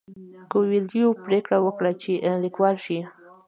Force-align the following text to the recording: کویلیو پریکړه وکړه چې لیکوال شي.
کویلیو 0.51 1.09
پریکړه 1.25 1.57
وکړه 1.61 1.91
چې 2.01 2.11
لیکوال 2.43 2.75
شي. 2.85 2.99